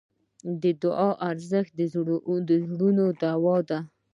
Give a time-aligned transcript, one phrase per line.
[0.61, 1.79] د دعا ارزښت د
[2.71, 3.79] زړونو دوا ده.